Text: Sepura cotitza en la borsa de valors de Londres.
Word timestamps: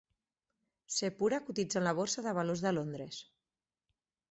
Sepura 0.95 1.41
cotitza 1.51 1.79
en 1.83 1.87
la 1.89 1.95
borsa 2.01 2.25
de 2.29 2.35
valors 2.41 2.65
de 2.69 2.75
Londres. 2.81 3.23